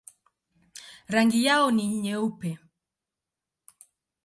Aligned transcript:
Rangi 1.13 1.43
yao 1.45 1.67
ni 1.71 1.85
nyeupe. 2.03 2.49